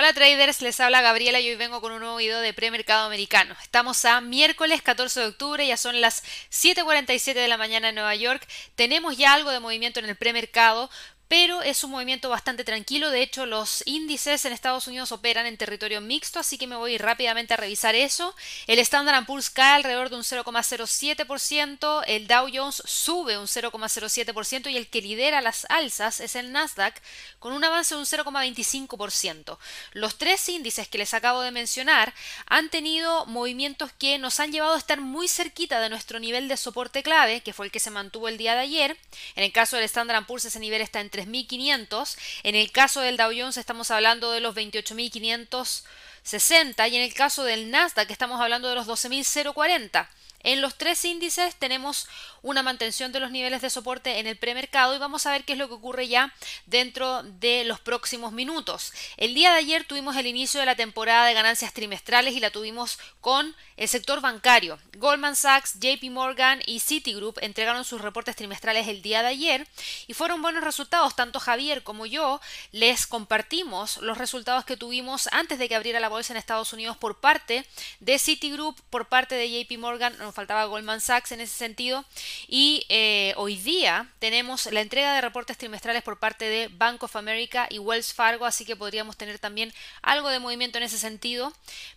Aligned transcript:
Hola 0.00 0.12
traders, 0.12 0.62
les 0.62 0.78
habla 0.78 1.00
Gabriela 1.00 1.40
y 1.40 1.48
hoy 1.48 1.56
vengo 1.56 1.80
con 1.80 1.90
un 1.90 1.98
nuevo 1.98 2.18
video 2.18 2.38
de 2.38 2.52
premercado 2.54 3.04
americano. 3.04 3.56
Estamos 3.60 4.04
a 4.04 4.20
miércoles 4.20 4.80
14 4.80 5.18
de 5.18 5.26
octubre, 5.26 5.66
ya 5.66 5.76
son 5.76 6.00
las 6.00 6.22
7.47 6.52 7.34
de 7.34 7.48
la 7.48 7.56
mañana 7.56 7.88
en 7.88 7.96
Nueva 7.96 8.14
York. 8.14 8.46
Tenemos 8.76 9.16
ya 9.16 9.34
algo 9.34 9.50
de 9.50 9.58
movimiento 9.58 9.98
en 9.98 10.08
el 10.08 10.14
premercado, 10.14 10.88
pero 11.28 11.62
es 11.62 11.84
un 11.84 11.90
movimiento 11.90 12.30
bastante 12.30 12.64
tranquilo. 12.64 13.10
De 13.10 13.22
hecho, 13.22 13.46
los 13.46 13.82
índices 13.86 14.44
en 14.44 14.52
Estados 14.52 14.86
Unidos 14.86 15.12
operan 15.12 15.46
en 15.46 15.58
territorio 15.58 16.00
mixto, 16.00 16.40
así 16.40 16.56
que 16.56 16.66
me 16.66 16.76
voy 16.76 16.96
rápidamente 16.96 17.54
a 17.54 17.58
revisar 17.58 17.94
eso. 17.94 18.34
El 18.66 18.78
Standard 18.78 19.26
Poor's 19.26 19.50
cae 19.50 19.76
alrededor 19.76 20.08
de 20.08 20.16
un 20.16 20.22
0,07%, 20.22 22.02
el 22.06 22.26
Dow 22.26 22.48
Jones 22.52 22.82
sube 22.86 23.38
un 23.38 23.46
0,07% 23.46 24.70
y 24.70 24.76
el 24.76 24.88
que 24.88 25.02
lidera 25.02 25.42
las 25.42 25.66
alzas 25.68 26.20
es 26.20 26.34
el 26.34 26.50
Nasdaq 26.52 27.00
con 27.38 27.52
un 27.52 27.62
avance 27.62 27.94
de 27.94 28.00
un 28.00 28.06
0,25%. 28.06 29.58
Los 29.92 30.16
tres 30.16 30.48
índices 30.48 30.88
que 30.88 30.98
les 30.98 31.12
acabo 31.12 31.42
de 31.42 31.50
mencionar 31.50 32.14
han 32.46 32.70
tenido 32.70 33.26
movimientos 33.26 33.92
que 33.92 34.18
nos 34.18 34.40
han 34.40 34.50
llevado 34.50 34.74
a 34.74 34.78
estar 34.78 35.00
muy 35.00 35.28
cerquita 35.28 35.80
de 35.80 35.90
nuestro 35.90 36.18
nivel 36.18 36.48
de 36.48 36.56
soporte 36.56 37.02
clave, 37.02 37.42
que 37.42 37.52
fue 37.52 37.66
el 37.66 37.72
que 37.72 37.80
se 37.80 37.90
mantuvo 37.90 38.28
el 38.28 38.38
día 38.38 38.54
de 38.54 38.60
ayer. 38.60 38.96
En 39.36 39.44
el 39.44 39.52
caso 39.52 39.76
del 39.76 39.84
Standard 39.84 40.26
Poor's 40.26 40.46
ese 40.46 40.60
nivel 40.60 40.80
está 40.80 41.00
entre 41.00 41.17
3.500. 41.18 42.16
En 42.44 42.54
el 42.54 42.70
caso 42.70 43.00
del 43.00 43.16
Dow 43.16 43.32
Jones 43.36 43.56
estamos 43.56 43.90
hablando 43.90 44.30
de 44.30 44.38
los 44.40 44.54
28.560 44.54 46.90
y 46.90 46.96
en 46.96 47.02
el 47.02 47.14
caso 47.14 47.44
del 47.44 47.70
Nasdaq 47.70 48.10
estamos 48.10 48.38
hablando 48.40 48.68
de 48.68 48.74
los 48.74 48.86
12.040. 48.86 50.06
En 50.48 50.62
los 50.62 50.76
tres 50.76 51.04
índices 51.04 51.56
tenemos 51.56 52.08
una 52.40 52.62
mantención 52.62 53.12
de 53.12 53.20
los 53.20 53.30
niveles 53.30 53.60
de 53.60 53.68
soporte 53.68 54.18
en 54.18 54.26
el 54.26 54.38
premercado 54.38 54.94
y 54.94 54.98
vamos 54.98 55.26
a 55.26 55.32
ver 55.32 55.44
qué 55.44 55.52
es 55.52 55.58
lo 55.58 55.68
que 55.68 55.74
ocurre 55.74 56.08
ya 56.08 56.32
dentro 56.64 57.22
de 57.22 57.64
los 57.64 57.80
próximos 57.80 58.32
minutos. 58.32 58.94
El 59.18 59.34
día 59.34 59.50
de 59.50 59.58
ayer 59.58 59.84
tuvimos 59.84 60.16
el 60.16 60.26
inicio 60.26 60.58
de 60.58 60.64
la 60.64 60.74
temporada 60.74 61.26
de 61.26 61.34
ganancias 61.34 61.74
trimestrales 61.74 62.34
y 62.34 62.40
la 62.40 62.50
tuvimos 62.50 62.98
con 63.20 63.54
el 63.76 63.88
sector 63.88 64.22
bancario. 64.22 64.78
Goldman 64.96 65.36
Sachs, 65.36 65.74
JP 65.80 66.10
Morgan 66.12 66.62
y 66.64 66.80
Citigroup 66.80 67.38
entregaron 67.42 67.84
sus 67.84 68.00
reportes 68.00 68.34
trimestrales 68.34 68.88
el 68.88 69.02
día 69.02 69.20
de 69.20 69.28
ayer 69.28 69.68
y 70.06 70.14
fueron 70.14 70.40
buenos 70.40 70.64
resultados. 70.64 71.14
Tanto 71.14 71.40
Javier 71.40 71.82
como 71.82 72.06
yo 72.06 72.40
les 72.72 73.06
compartimos 73.06 73.98
los 73.98 74.16
resultados 74.16 74.64
que 74.64 74.78
tuvimos 74.78 75.28
antes 75.32 75.58
de 75.58 75.68
que 75.68 75.74
abriera 75.74 76.00
la 76.00 76.08
bolsa 76.08 76.32
en 76.32 76.38
Estados 76.38 76.72
Unidos 76.72 76.96
por 76.96 77.20
parte 77.20 77.66
de 78.00 78.18
Citigroup, 78.18 78.80
por 78.88 79.08
parte 79.08 79.34
de 79.34 79.50
JP 79.50 79.78
Morgan, 79.78 80.16
faltaba 80.38 80.66
Goldman 80.66 81.00
Sachs 81.00 81.32
en 81.32 81.40
ese 81.40 81.56
sentido 81.58 82.04
y 82.46 82.86
eh, 82.90 83.34
hoy 83.38 83.56
día 83.56 84.08
tenemos 84.20 84.66
la 84.66 84.82
entrega 84.82 85.12
de 85.12 85.20
reportes 85.20 85.58
trimestrales 85.58 86.04
por 86.04 86.20
parte 86.20 86.44
de 86.44 86.68
Bank 86.68 87.02
of 87.02 87.16
America 87.16 87.66
y 87.68 87.80
Wells 87.80 88.14
Fargo, 88.14 88.46
así 88.46 88.64
que 88.64 88.76
podríamos 88.76 89.16
tener 89.16 89.40
también 89.40 89.74
algo 90.00 90.28
de 90.28 90.38
movimiento 90.38 90.78
en 90.78 90.84
ese 90.84 90.96
sentido. 90.96 91.52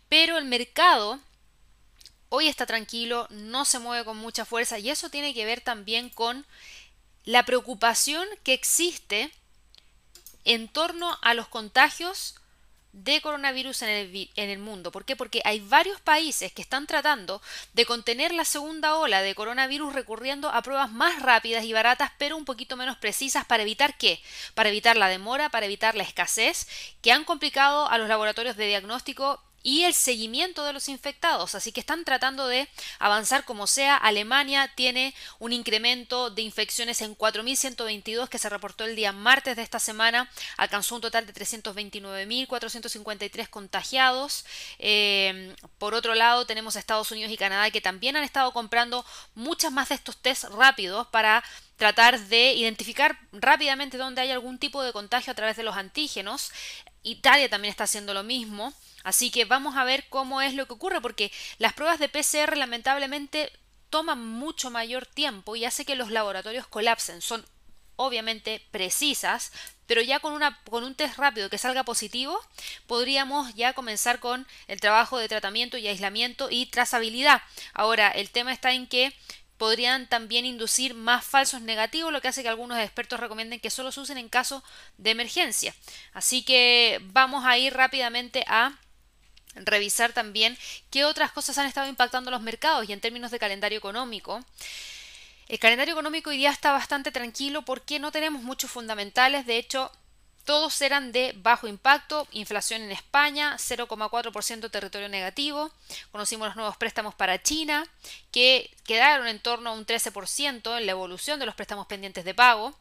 Pero 0.10 0.40
el 0.40 0.46
mercado 0.46 1.20
hoy 2.30 2.48
está 2.48 2.66
tranquilo, 2.66 3.28
no 3.30 3.64
se 3.64 3.78
mueve 3.78 4.06
con 4.06 4.18
mucha 4.18 4.44
fuerza 4.44 4.80
y 4.80 4.90
eso 4.90 5.12
tiene 5.12 5.36
que 5.36 5.46
ver 5.46 5.62
también 5.62 6.10
con 6.10 6.48
la 7.26 7.46
preocupación 7.46 8.28
que 8.42 8.54
existe 8.54 9.30
en 10.46 10.68
torno 10.68 11.16
a 11.22 11.36
los 11.36 11.48
contagios 11.48 12.41
de 12.94 13.22
coronavirus 13.22 13.84
en 13.84 13.90
el, 13.90 14.30
en 14.36 14.50
el, 14.50 14.60
mundo. 14.60 14.92
¿Por 14.92 15.06
qué? 15.06 15.16
Porque 15.16 15.42
hay 15.46 15.60
varios 15.60 16.02
países 16.02 16.52
que 16.52 16.62
están 16.62 16.88
tratando 16.88 17.42
de 17.74 17.86
contener 17.86 18.34
la 18.34 18.46
segunda 18.46 18.96
ola 18.96 19.22
de 19.22 19.36
coronavirus 19.36 19.94
recurriendo 19.94 20.50
a 20.50 20.62
pruebas 20.62 20.92
más 20.92 21.22
rápidas 21.22 21.64
y 21.64 21.74
baratas, 21.74 22.12
pero 22.18 22.38
un 22.38 22.46
poquito 22.46 22.76
menos 22.76 22.98
precisas 22.98 23.46
para 23.46 23.64
evitar 23.64 23.98
qué? 23.98 24.22
Para 24.56 24.70
evitar 24.70 24.98
la 24.98 25.08
demora, 25.08 25.50
para 25.50 25.66
evitar 25.66 25.96
la 25.96 26.04
escasez, 26.04 26.68
que 27.02 27.12
han 27.12 27.24
complicado 27.24 27.90
a 27.90 27.98
los 27.98 28.10
laboratorios 28.10 28.58
de 28.58 28.68
diagnóstico 28.68 29.42
y 29.64 29.84
el 29.84 29.94
seguimiento 29.94 30.64
de 30.64 30.74
los 30.74 30.90
infectados. 30.90 31.56
Así 31.56 31.72
que 31.72 31.80
están 31.80 32.06
tratando 32.06 32.48
de 32.48 32.68
avanzar 33.00 33.46
como 33.46 33.68
sea. 33.68 33.98
Alemania 33.98 34.72
tiene 34.76 35.14
un 35.40 35.54
incremento 35.54 36.30
de 36.30 36.42
infecciones 36.42 37.02
en 37.02 37.18
4.122 37.18 38.28
que 38.30 38.40
se 38.40 38.50
reportó 38.50 38.86
el 38.86 38.96
día 38.96 39.12
martes 39.12 39.56
de 39.56 39.62
esta 39.62 39.80
semana. 39.80 40.30
Alcanzó 40.58 40.96
un 40.96 41.02
total 41.02 41.26
de 41.26 41.34
329.453 41.34 43.50
contagiados. 43.50 44.46
Eh, 44.80 45.56
por 45.78 45.94
otro 45.94 46.16
lado, 46.16 46.46
tenemos 46.46 46.76
a 46.76 46.80
Estados 46.80 47.12
Unidos 47.12 47.32
y 47.32 47.38
Canadá 47.38 47.70
que 47.72 47.82
también 47.82 48.16
han 48.16 48.24
estado 48.24 48.52
comprando 48.54 49.06
muchas 49.36 49.72
más 49.72 49.90
de 49.90 49.96
estos 49.96 50.18
test 50.18 50.46
rápidos 50.46 51.08
para 51.08 51.44
tratar 51.78 52.20
de 52.20 52.54
identificar 52.54 53.18
rápidamente 53.32 53.98
dónde 53.98 54.22
hay 54.22 54.32
algún 54.32 54.60
tipo 54.60 54.84
de 54.84 54.94
contagio 54.94 55.32
a 55.32 55.36
través 55.36 55.58
de 55.58 55.64
los 55.64 55.76
antígenos. 55.76 56.52
Italia 57.04 57.50
también 57.50 57.72
está 57.72 57.86
haciendo 57.86 58.14
lo 58.14 58.24
mismo. 58.24 58.74
Así 59.04 59.32
que 59.32 59.46
vamos 59.46 59.76
a 59.78 59.84
ver 59.84 60.06
cómo 60.10 60.42
es 60.42 60.54
lo 60.54 60.66
que 60.66 60.74
ocurre, 60.74 61.02
porque 61.02 61.32
las 61.58 61.74
pruebas 61.74 62.00
de 62.00 62.10
PCR 62.10 62.58
lamentablemente 62.58 63.52
toman 63.90 64.26
mucho 64.26 64.70
mayor 64.72 65.06
tiempo 65.06 65.56
y 65.56 65.66
hace 65.66 65.86
que 65.86 65.96
los 65.96 66.12
laboratorios 66.12 66.68
colapsen. 66.68 67.22
Son 67.22 67.46
obviamente 67.98 68.66
precisas, 68.72 69.52
pero 69.86 70.02
ya 70.02 70.20
con, 70.20 70.34
una, 70.34 70.60
con 70.70 70.84
un 70.84 70.96
test 70.96 71.18
rápido 71.18 71.50
que 71.50 71.58
salga 71.58 71.84
positivo, 71.84 72.40
podríamos 72.88 73.54
ya 73.54 73.74
comenzar 73.74 74.20
con 74.20 74.48
el 74.68 74.80
trabajo 74.80 75.18
de 75.18 75.28
tratamiento 75.28 75.78
y 75.78 75.88
aislamiento 75.88 76.48
y 76.50 76.66
trazabilidad. 76.68 77.42
Ahora, 77.74 78.10
el 78.10 78.32
tema 78.32 78.54
está 78.54 78.72
en 78.72 78.88
que 78.88 79.14
podrían 79.58 80.08
también 80.08 80.46
inducir 80.46 80.96
más 80.96 81.24
falsos 81.24 81.62
negativos, 81.62 82.12
lo 82.12 82.20
que 82.20 82.30
hace 82.30 82.42
que 82.42 82.50
algunos 82.50 82.80
expertos 82.80 83.20
recomienden 83.20 83.60
que 83.60 83.70
solo 83.70 83.92
se 83.92 84.00
usen 84.00 84.18
en 84.18 84.28
caso 84.28 84.64
de 84.98 85.12
emergencia. 85.12 85.76
Así 86.14 86.42
que 86.44 87.00
vamos 87.14 87.46
a 87.46 87.60
ir 87.60 87.72
rápidamente 87.72 88.44
a 88.48 88.76
revisar 89.56 90.14
también 90.14 90.58
qué 90.90 91.06
otras 91.06 91.32
cosas 91.32 91.58
han 91.58 91.68
estado 91.68 91.88
impactando 91.88 92.32
los 92.32 92.42
mercados 92.42 92.88
y 92.88 92.94
en 92.94 93.02
términos 93.02 93.32
de 93.32 93.40
calendario 93.40 93.78
económico. 93.78 94.44
El 95.48 95.60
calendario 95.60 95.94
económico 95.94 96.30
hoy 96.30 96.38
día 96.38 96.52
está 96.52 96.72
bastante 96.72 97.12
tranquilo 97.12 97.64
porque 97.64 98.00
no 98.00 98.12
tenemos 98.12 98.42
muchos 98.42 98.72
fundamentales, 98.72 99.46
de 99.46 99.58
hecho 99.58 99.92
todos 100.46 100.82
eran 100.82 101.12
de 101.12 101.34
bajo 101.38 101.68
impacto, 101.68 102.28
inflación 102.32 102.82
en 102.82 102.92
España, 102.92 103.56
0,4% 103.58 104.72
territorio 104.72 105.08
negativo. 105.08 105.72
Conocimos 106.12 106.48
los 106.48 106.56
nuevos 106.56 106.78
préstamos 106.78 107.14
para 107.14 107.42
China, 107.42 107.86
que 108.32 108.72
quedaron 108.84 109.28
en 109.28 109.40
torno 109.40 109.70
a 109.70 109.74
un 109.74 109.86
13% 109.86 110.78
en 110.78 110.86
la 110.86 110.92
evolución 110.92 111.40
de 111.40 111.46
los 111.46 111.56
préstamos 111.56 111.86
pendientes 111.86 112.26
de 112.26 112.34
pago. 112.34 112.76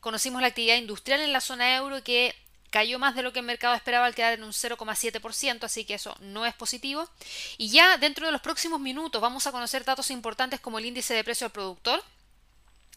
Conocimos 0.00 0.42
la 0.42 0.48
actividad 0.48 0.76
industrial 0.76 1.20
en 1.20 1.32
la 1.32 1.40
zona 1.40 1.74
euro 1.76 2.02
que 2.04 2.34
cayó 2.72 2.98
más 2.98 3.14
de 3.14 3.22
lo 3.22 3.32
que 3.32 3.40
el 3.40 3.46
mercado 3.46 3.74
esperaba 3.74 4.06
al 4.06 4.14
quedar 4.16 4.32
en 4.32 4.42
un 4.42 4.50
0,7%, 4.50 5.62
así 5.62 5.84
que 5.84 5.94
eso 5.94 6.16
no 6.20 6.46
es 6.46 6.54
positivo. 6.54 7.08
Y 7.58 7.68
ya 7.68 7.98
dentro 7.98 8.26
de 8.26 8.32
los 8.32 8.40
próximos 8.40 8.80
minutos 8.80 9.22
vamos 9.22 9.46
a 9.46 9.52
conocer 9.52 9.84
datos 9.84 10.10
importantes 10.10 10.58
como 10.58 10.78
el 10.78 10.86
índice 10.86 11.14
de 11.14 11.22
precio 11.22 11.44
al 11.44 11.52
productor, 11.52 12.02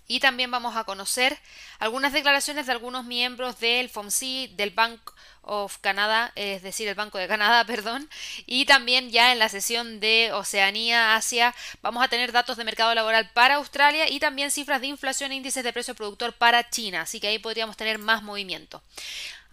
y 0.07 0.19
también 0.19 0.51
vamos 0.51 0.75
a 0.75 0.83
conocer 0.83 1.37
algunas 1.79 2.13
declaraciones 2.13 2.67
de 2.67 2.71
algunos 2.71 3.05
miembros 3.05 3.59
del 3.59 3.89
FOMC, 3.89 4.51
del 4.51 4.69
Bank 4.69 4.99
of 5.41 5.77
Canada, 5.79 6.31
es 6.35 6.61
decir, 6.61 6.87
el 6.87 6.95
Banco 6.95 7.17
de 7.17 7.27
Canadá, 7.27 7.65
perdón, 7.67 8.09
y 8.45 8.65
también 8.65 9.11
ya 9.11 9.31
en 9.31 9.39
la 9.39 9.49
sesión 9.49 9.99
de 9.99 10.31
Oceanía, 10.33 11.15
Asia, 11.15 11.55
vamos 11.81 12.03
a 12.03 12.07
tener 12.07 12.31
datos 12.31 12.57
de 12.57 12.63
mercado 12.63 12.93
laboral 12.93 13.29
para 13.33 13.55
Australia 13.55 14.09
y 14.09 14.19
también 14.19 14.51
cifras 14.51 14.81
de 14.81 14.87
inflación 14.87 15.31
e 15.31 15.35
índices 15.35 15.63
de 15.63 15.73
precio 15.73 15.95
productor 15.95 16.33
para 16.33 16.69
China, 16.69 17.01
así 17.01 17.19
que 17.19 17.27
ahí 17.27 17.39
podríamos 17.39 17.77
tener 17.77 17.97
más 17.97 18.21
movimiento. 18.23 18.81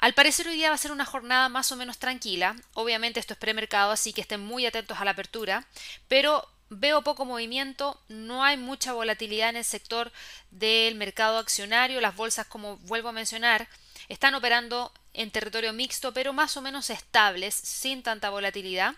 Al 0.02 0.14
parecer 0.14 0.48
hoy 0.48 0.56
día 0.56 0.70
va 0.70 0.74
a 0.74 0.78
ser 0.78 0.90
una 0.90 1.04
jornada 1.04 1.48
más 1.48 1.70
o 1.70 1.76
menos 1.76 1.96
tranquila, 1.96 2.56
obviamente 2.74 3.20
esto 3.20 3.34
es 3.34 3.38
premercado, 3.38 3.92
así 3.92 4.12
que 4.12 4.22
estén 4.22 4.40
muy 4.40 4.66
atentos 4.66 4.98
a 4.98 5.04
la 5.04 5.12
apertura, 5.12 5.64
pero 6.08 6.44
Veo 6.74 7.02
poco 7.02 7.26
movimiento, 7.26 8.00
no 8.08 8.42
hay 8.42 8.56
mucha 8.56 8.94
volatilidad 8.94 9.50
en 9.50 9.56
el 9.56 9.64
sector 9.64 10.10
del 10.50 10.94
mercado 10.94 11.36
accionario, 11.36 12.00
las 12.00 12.16
bolsas, 12.16 12.46
como 12.46 12.78
vuelvo 12.78 13.10
a 13.10 13.12
mencionar, 13.12 13.68
están 14.12 14.34
operando 14.34 14.92
en 15.14 15.30
territorio 15.30 15.72
mixto, 15.72 16.12
pero 16.12 16.34
más 16.34 16.56
o 16.58 16.62
menos 16.62 16.90
estables, 16.90 17.54
sin 17.54 18.02
tanta 18.02 18.28
volatilidad. 18.28 18.94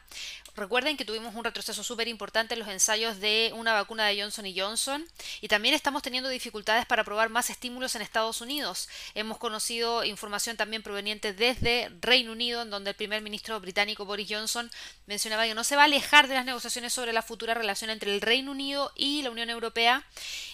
Recuerden 0.57 0.97
que 0.97 1.05
tuvimos 1.05 1.35
un 1.35 1.45
retroceso 1.45 1.83
súper 1.83 2.07
importante 2.07 2.55
en 2.55 2.61
los 2.61 2.69
ensayos 2.69 3.21
de 3.21 3.53
una 3.57 3.73
vacuna 3.73 4.07
de 4.07 4.21
Johnson 4.21 4.45
Johnson 4.55 5.05
y 5.41 5.49
también 5.49 5.75
estamos 5.75 6.03
teniendo 6.03 6.29
dificultades 6.29 6.87
para 6.87 7.05
probar 7.05 7.29
más 7.29 7.51
estímulos 7.51 7.95
en 7.95 8.03
Estados 8.03 8.41
Unidos. 8.41 8.89
Hemos 9.15 9.39
conocido 9.39 10.05
información 10.05 10.57
también 10.57 10.83
proveniente 10.83 11.33
desde 11.33 11.91
Reino 12.01 12.33
Unido, 12.33 12.63
en 12.63 12.71
donde 12.71 12.91
el 12.91 12.97
primer 12.97 13.23
ministro 13.23 13.61
británico 13.61 14.05
Boris 14.05 14.29
Johnson 14.31 14.71
mencionaba 15.07 15.47
que 15.47 15.55
no 15.55 15.65
se 15.65 15.77
va 15.77 15.83
a 15.83 15.87
alejar 15.87 16.27
de 16.27 16.35
las 16.35 16.45
negociaciones 16.45 16.93
sobre 16.93 17.13
la 17.13 17.23
futura 17.23 17.55
relación 17.55 17.91
entre 17.91 18.15
el 18.15 18.21
Reino 18.21 18.51
Unido 18.51 18.93
y 18.97 19.23
la 19.23 19.31
Unión 19.31 19.51
Europea. 19.51 20.05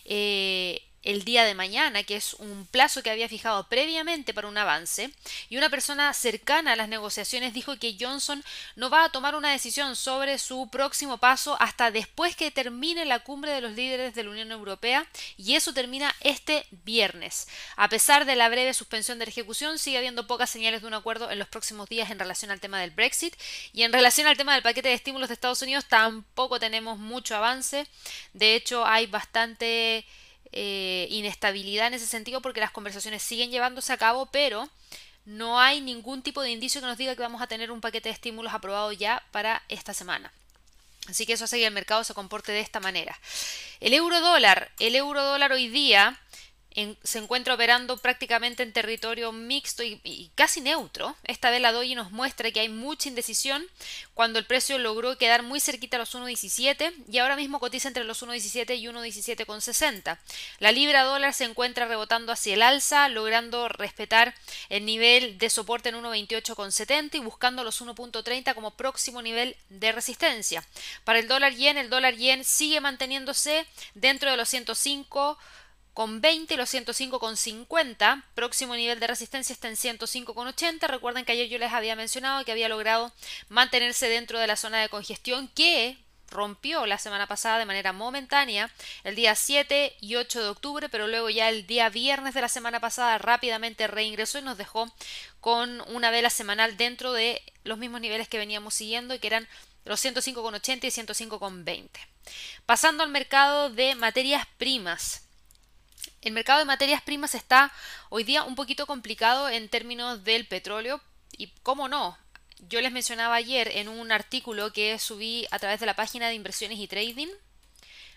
Eh, 0.05 0.83
el 1.03 1.25
día 1.25 1.45
de 1.45 1.55
mañana, 1.55 2.03
que 2.03 2.17
es 2.17 2.35
un 2.35 2.67
plazo 2.67 3.03
que 3.03 3.11
había 3.11 3.29
fijado 3.29 3.69
previamente 3.69 4.35
para 4.35 4.49
un 4.49 4.59
avance, 4.59 5.11
y 5.49 5.57
una 5.57 5.71
persona 5.71 6.13
cercana 6.13 6.73
a 6.73 6.77
las 6.77 6.89
negociaciones 6.89 7.55
dijo 7.55 7.77
que 7.77 7.97
Johnson 7.99 8.45
no 8.77 8.91
va 8.91 9.05
a 9.05 9.09
tomar 9.09 9.35
una 9.35 9.51
decisión 9.51 9.97
sobre 9.97 10.39
su 10.39 10.69
próximo 10.71 11.19
paso 11.19 11.57
hasta 11.61 11.91
después 11.91 12.37
que 12.37 12.51
termine 12.51 13.05
la 13.05 13.21
cumbre 13.21 13.53
de 13.53 13.61
los 13.61 13.73
líderes 13.73 14.15
de 14.15 14.25
la 14.25 14.31
Unión 14.31 14.53
Europea, 14.53 15.07
y 15.37 15.55
eso 15.55 15.73
termina 15.73 16.15
este 16.21 16.67
viernes. 16.71 17.49
A 17.77 17.89
pesar 17.89 18.27
de 18.27 18.37
la 18.37 18.49
breve 18.49 18.75
suspensión 18.75 19.19
de 19.19 19.25
ejecución, 19.25 19.79
sigue 19.79 19.99
habiendo 19.99 20.27
pocas 20.27 20.51
señales 20.51 20.83
de 20.83 20.87
un 20.87 20.95
acuerdo 20.95 21.31
en 21.31 21.39
los 21.39 21.49
próximos 21.49 21.89
días 21.89 22.11
en 22.11 22.19
relación 22.19 22.51
al 22.51 22.61
tema 22.61 22.81
del 22.81 22.91
Brexit, 22.91 23.35
y 23.73 23.85
en 23.85 23.93
relación 23.93 24.27
al 24.27 24.37
tema 24.37 24.53
del 24.55 24.63
paquete 24.63 24.89
de 24.89 24.95
estímulos 24.95 25.29
de 25.29 25.35
Estados 25.35 25.63
Unidos 25.63 25.87
tampoco 25.89 26.61
tenemos 26.61 26.99
mucho 26.99 27.37
avance. 27.37 27.87
De 28.33 28.55
hecho, 28.55 28.85
hay 28.85 29.07
bastante 29.07 30.05
eh, 30.53 31.07
inestabilidad 31.11 31.87
en 31.87 31.95
ese 31.95 32.07
sentido 32.07 32.41
porque 32.41 32.61
las 32.61 32.71
conversaciones 32.71 33.23
siguen 33.23 33.51
llevándose 33.51 33.93
a 33.93 33.97
cabo, 33.99 34.27
pero 34.27 34.69
no 35.25 35.61
hay 35.61 35.81
ningún 35.81 36.23
tipo 36.23 36.43
de 36.43 36.51
indicio 36.51 36.81
que 36.81 36.87
nos 36.87 36.99
diga 36.99 37.15
que 37.15 37.23
vamos 37.23 37.43
a 37.43 37.47
tener 37.47 37.71
un 37.71 37.81
paquete 37.81 38.09
de 38.09 38.15
estímulos 38.15 38.53
aprobado 38.53 38.93
ya 38.93 39.23
para 39.31 39.63
esta 39.69 39.95
semana. 39.95 40.33
Así 41.09 41.27
que 41.27 41.33
eso 41.33 41.45
hace 41.45 41.59
que 41.59 41.67
el 41.67 41.75
mercado 41.75 42.05
se 42.05 42.15
comporte 42.15 42.53
de 42.53 42.61
esta 42.61 42.81
manera. 42.81 43.19
El 43.81 43.95
euro 43.95 44.21
dólar, 44.21 44.71
el 44.79 44.95
euro 44.95 45.23
dólar 45.23 45.53
hoy 45.53 45.69
día 45.69 46.19
se 47.03 47.19
encuentra 47.19 47.55
operando 47.55 47.97
prácticamente 47.97 48.63
en 48.63 48.73
territorio 48.73 49.33
mixto 49.33 49.83
y, 49.83 50.31
casi 50.35 50.61
neutro. 50.61 51.17
Esta 51.25 51.51
vez 51.51 51.61
la 51.61 51.73
nos 51.73 52.13
muestra 52.13 52.51
que 52.51 52.61
hay 52.61 52.69
mucha 52.69 53.09
indecisión 53.09 53.67
cuando 54.15 54.39
el 54.39 54.47
precio 54.47 54.79
logró 54.79 55.17
quedar 55.19 55.43
muy 55.43 55.61
cerquita 55.61 55.97
a 55.97 56.01
los 56.01 56.15
1.17 56.15 56.93
y 57.11 57.19
ahora 57.19 57.37
mismo 57.37 57.59
cotiza 57.59 57.89
entre 57.89 58.05
los 58.05 58.23
1.17 58.23 58.79
y 58.79 58.87
1.17,60. 58.87 60.19
La 60.59 60.73
libra 60.73 61.05
dólar 61.05 61.35
se 61.35 61.45
encuentra 61.45 61.87
rebotando 61.87 62.33
hacia 62.33 62.55
el 62.55 62.63
alza, 62.63 63.09
logrando 63.09 63.69
respetar 63.69 64.35
el 64.69 64.85
nivel 64.85 65.39
de 65.39 65.51
soporte 65.51 65.89
en 65.89 65.97
1.28,70 65.97 67.15
y 67.17 67.21
buscando 67.21 67.65
los 67.65 67.81
1.30 67.81 68.55
como 68.55 68.73
próximo 68.73 69.23
nivel 69.23 69.57
de 69.71 69.93
resistencia. 69.93 70.65
Para 71.05 71.19
el 71.19 71.29
dólar 71.29 71.55
yen, 71.55 71.79
el 71.79 71.91
dólar 71.91 72.15
yen 72.15 72.45
sigue 72.45 72.81
manteniéndose 72.81 73.67
dentro 73.95 74.31
de 74.31 74.37
los 74.37 74.49
105 74.49 75.39
con 75.95 76.21
20 76.21 76.55
y 76.55 76.57
los 76.57 76.71
105 76.71 77.19
con 77.19 77.37
50. 77.37 78.25
Próximo 78.35 78.77
nivel 78.77 79.01
de 79.01 79.07
resistencia 79.07 79.53
está 79.53 79.69
en 79.69 79.77
105 79.77 80.35
con 80.35 80.47
80. 80.47 80.87
Recuerden 80.87 81.25
que 81.25 81.33
ayer 81.33 81.49
yo 81.49 81.59
les 81.59 81.73
había 81.73 81.97
mencionado 81.97 82.45
que 82.45 82.53
había 82.53 82.69
logrado 82.69 83.13
mantenerse 83.49 84.09
dentro 84.09 84.39
de 84.39 84.47
la 84.47 84.57
zona 84.57 84.81
de 84.81 84.89
congestión 84.89 85.49
que 85.49 85.99
rompió 86.31 86.87
la 86.87 86.99
semana 86.99 87.27
pasada 87.27 87.59
de 87.59 87.67
manera 87.67 87.93
momentánea 87.93 88.71
el 89.05 89.17
día 89.17 89.35
7 89.35 89.97
y 90.01 90.15
8 90.15 90.43
de 90.43 90.49
octubre, 90.49 90.89
pero 90.89 91.09
luego 91.09 91.29
ya 91.29 91.49
el 91.49 91.67
día 91.67 91.89
viernes 91.89 92.35
de 92.35 92.41
la 92.41 92.49
semana 92.49 92.81
pasada 92.81 93.19
rápidamente 93.19 93.87
reingresó 93.87 94.39
y 94.39 94.43
nos 94.43 94.57
dejó 94.57 94.93
con 95.41 95.81
una 95.93 96.11
vela 96.11 96.31
semanal 96.31 96.77
dentro 96.77 97.13
de 97.13 97.43
los 97.65 97.79
mismos 97.79 98.01
niveles 98.01 98.29
que 98.29 98.39
veníamos 98.39 98.75
siguiendo 98.75 99.15
y 99.15 99.19
que 99.19 99.27
eran 99.27 99.49
los 99.85 100.05
105,80 100.05 100.85
y 100.85 100.91
105,20. 100.91 101.89
Pasando 102.67 103.03
al 103.03 103.11
mercado 103.11 103.71
de 103.71 103.95
materias 103.95 104.47
primas. 104.57 105.23
El 106.23 106.33
mercado 106.33 106.59
de 106.59 106.67
materias 106.67 107.01
primas 107.01 107.35
está 107.35 107.73
hoy 108.11 108.25
día 108.25 108.45
un 108.45 108.55
poquito 108.55 108.87
complicado 108.87 109.49
en 109.49 109.71
términos 109.71 110.23
del 110.23 110.47
petróleo 110.47 111.01
y 111.33 111.47
cómo 111.63 111.89
no. 111.89 112.19
Yo 112.69 112.83
les 112.83 112.93
mencionaba 112.93 113.37
ayer 113.37 113.69
en 113.77 113.89
un 113.89 114.13
artículo 114.13 114.71
que 114.71 114.99
subí 114.99 115.47
a 115.51 115.59
través 115.59 115.81
de 115.81 115.87
la 115.87 115.97
página 115.97 116.29
de 116.29 116.35
inversiones 116.35 116.79
y 116.79 116.87
trading 116.89 117.29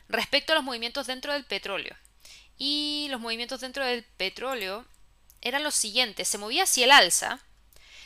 respecto 0.09 0.51
a 0.51 0.55
los 0.55 0.65
movimientos 0.65 1.07
dentro 1.07 1.31
del 1.31 1.45
petróleo. 1.45 1.95
Y 2.57 3.07
los 3.09 3.21
movimientos 3.21 3.61
dentro 3.61 3.85
del 3.85 4.03
petróleo 4.03 4.85
eran 5.41 5.63
los 5.63 5.73
siguientes. 5.73 6.27
Se 6.27 6.37
movía 6.37 6.63
hacia 6.63 6.83
el 6.83 6.91
alza, 6.91 7.39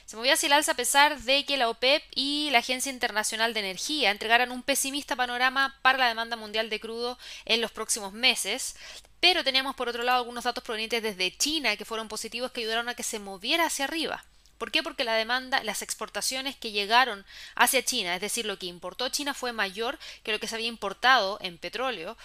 se 0.08 0.16
movía 0.16 0.36
hacia 0.36 0.48
el 0.48 0.54
alza 0.54 0.72
a 0.72 0.76
pesar 0.76 1.20
de 1.20 1.44
que 1.44 1.58
la 1.58 1.68
OPEP 1.68 2.02
y 2.16 2.48
la 2.52 2.60
Agencia 2.60 2.90
Internacional 2.90 3.54
de 3.54 3.60
Energía 3.60 4.10
entregaran 4.10 4.54
un 4.54 4.64
pesimista 4.64 5.18
panorama 5.18 5.78
para 5.82 5.98
la 5.98 6.08
demanda 6.08 6.38
mundial 6.38 6.70
de 6.70 6.80
crudo 6.80 7.20
en 7.44 7.60
los 7.60 7.72
próximos 7.72 8.14
meses. 8.14 8.78
Pero 9.20 9.44
teníamos 9.44 9.76
por 9.76 9.90
otro 9.90 10.04
lado 10.04 10.20
algunos 10.20 10.46
datos 10.46 10.64
provenientes 10.64 11.04
desde 11.04 11.36
China 11.36 11.76
que 11.76 11.84
fueron 11.84 12.08
positivos 12.08 12.52
que 12.52 12.62
ayudaron 12.62 12.88
a 12.88 12.96
que 12.96 13.04
se 13.04 13.20
moviera 13.20 13.66
hacia 13.66 13.84
arriba. 13.84 14.24
¿Por 14.58 14.72
qué? 14.72 14.82
Porque 14.82 15.04
la 15.04 15.14
demanda, 15.14 15.62
las 15.66 15.82
exportaciones 15.82 16.56
que 16.56 16.72
llegaron 16.72 17.26
hacia 17.56 17.84
China, 17.84 18.16
es 18.16 18.22
decir, 18.22 18.46
lo 18.46 18.58
que 18.58 18.68
importó 18.68 19.10
China 19.10 19.34
fue 19.34 19.52
mayor 19.52 20.00
que 20.24 20.32
lo 20.32 20.40
que 20.40 20.48
se 20.48 20.56
había 20.56 20.70
importado 20.70 21.38
en 21.42 21.58
petróleo 21.58 22.18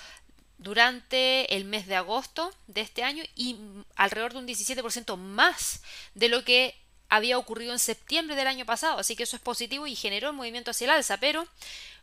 durante 0.59 1.53
el 1.57 1.65
mes 1.65 1.89
de 1.89 1.97
agosto 1.97 2.55
de 2.69 2.83
este 2.83 3.03
año 3.03 3.25
y 3.35 3.57
alrededor 3.97 4.35
de 4.35 4.39
un 4.39 4.47
17% 4.47 5.17
más 5.17 5.83
de 6.15 6.29
lo 6.29 6.45
que 6.45 6.81
había 7.13 7.37
ocurrido 7.37 7.75
en 7.75 7.79
septiembre 7.79 8.37
del 8.37 8.47
año 8.47 8.65
pasado, 8.65 8.99
así 8.99 9.17
que 9.17 9.25
eso 9.25 9.37
es 9.37 9.43
positivo 9.43 9.87
y 9.87 9.95
generó 9.95 10.31
un 10.31 10.37
movimiento 10.37 10.71
hacia 10.71 10.87
el 10.87 10.93
alza, 10.93 11.19
pero 11.19 11.47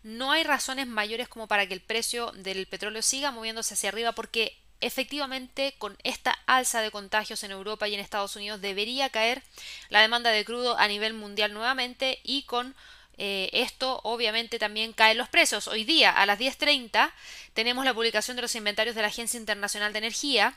no 0.03 0.31
hay 0.31 0.44
razones 0.44 0.85
mayores 0.85 1.27
como 1.27 1.47
para 1.47 1.65
que 1.65 1.73
el 1.73 1.81
precio 1.81 2.31
del 2.35 2.67
petróleo 2.67 3.01
siga 3.01 3.31
moviéndose 3.31 3.73
hacia 3.73 3.89
arriba 3.89 4.11
porque 4.11 4.56
efectivamente 4.81 5.73
con 5.79 5.97
esta 6.03 6.38
alza 6.45 6.81
de 6.81 6.91
contagios 6.91 7.44
en 7.44 7.50
Europa 7.50 7.88
y 7.88 7.95
en 7.95 8.01
Estados 8.01 8.35
Unidos 8.35 8.61
debería 8.61 9.09
caer 9.09 9.41
la 9.89 10.01
demanda 10.01 10.29
de 10.29 10.45
crudo 10.45 10.77
a 10.77 10.88
nivel 10.88 11.15
mundial 11.15 11.56
nuevamente 11.56 12.19
y 12.23 12.44
con 12.44 12.75
eh, 13.21 13.50
esto 13.51 14.00
obviamente 14.04 14.60
también 14.60 14.94
caen 14.94 15.18
los 15.18 15.27
precios. 15.27 15.68
Hoy 15.68 15.83
día 15.83 16.10
a 16.10 16.25
las 16.25 16.39
10.30 16.39 17.12
tenemos 17.54 17.83
la 17.83 17.94
publicación 17.94 18.38
de 18.38 18.42
los 18.42 18.56
inventarios 18.56 18.95
de 18.95 19.01
la 19.01 19.10
Agencia 19.10 19.38
Internacional 19.38 19.92
de 19.92 20.00
Energía. 20.00 20.54